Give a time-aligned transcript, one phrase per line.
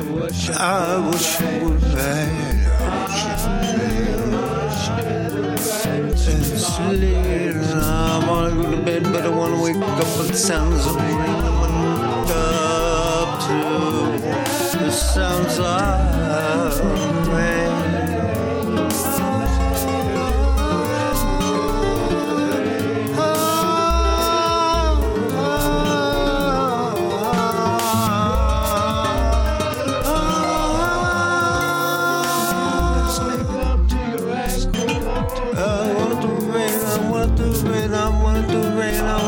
[0.00, 1.80] I wish you would.
[6.58, 7.56] Sleep.
[7.74, 11.18] I wanna go to bed, but I wanna wake up with the sounds of rain.
[12.30, 13.40] Up
[14.70, 15.98] to the sounds of.
[37.40, 39.27] I want to rain,